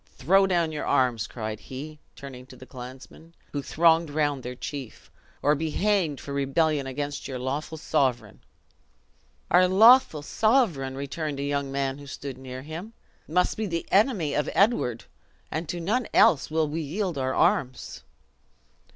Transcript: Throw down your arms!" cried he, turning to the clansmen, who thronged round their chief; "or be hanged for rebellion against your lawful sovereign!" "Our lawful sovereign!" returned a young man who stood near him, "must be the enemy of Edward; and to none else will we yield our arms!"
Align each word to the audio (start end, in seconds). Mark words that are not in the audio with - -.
Throw 0.17 0.47
down 0.47 0.71
your 0.71 0.87
arms!" 0.87 1.27
cried 1.27 1.59
he, 1.59 1.99
turning 2.15 2.47
to 2.47 2.55
the 2.55 2.65
clansmen, 2.65 3.35
who 3.51 3.61
thronged 3.61 4.09
round 4.09 4.41
their 4.41 4.55
chief; 4.55 5.11
"or 5.43 5.53
be 5.53 5.69
hanged 5.69 6.19
for 6.19 6.33
rebellion 6.33 6.87
against 6.87 7.27
your 7.27 7.37
lawful 7.37 7.77
sovereign!" 7.77 8.39
"Our 9.51 9.67
lawful 9.67 10.23
sovereign!" 10.23 10.95
returned 10.95 11.39
a 11.39 11.43
young 11.43 11.71
man 11.71 11.99
who 11.99 12.07
stood 12.07 12.39
near 12.39 12.63
him, 12.63 12.93
"must 13.27 13.57
be 13.57 13.67
the 13.67 13.85
enemy 13.91 14.33
of 14.33 14.49
Edward; 14.55 15.05
and 15.51 15.69
to 15.69 15.79
none 15.79 16.07
else 16.15 16.49
will 16.49 16.67
we 16.67 16.81
yield 16.81 17.19
our 17.19 17.35
arms!" 17.35 18.01